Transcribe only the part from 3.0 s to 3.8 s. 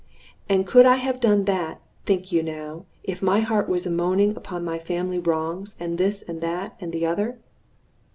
if my heart